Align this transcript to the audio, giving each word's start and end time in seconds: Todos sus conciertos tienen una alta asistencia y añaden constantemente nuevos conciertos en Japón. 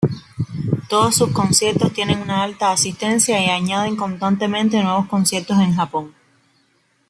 Todos 0.89 1.13
sus 1.13 1.29
conciertos 1.31 1.93
tienen 1.93 2.23
una 2.23 2.41
alta 2.41 2.71
asistencia 2.71 3.39
y 3.45 3.51
añaden 3.51 3.95
constantemente 3.95 4.81
nuevos 4.81 5.05
conciertos 5.05 5.59
en 5.59 5.75
Japón. 5.75 6.15